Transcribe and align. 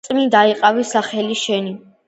წმიდა 0.07 0.39
იყავნ 0.53 0.81
სახელი 0.93 1.39
შენი 1.45 1.77